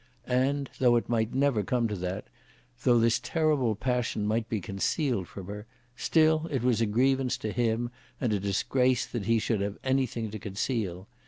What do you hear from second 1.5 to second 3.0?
come to that, though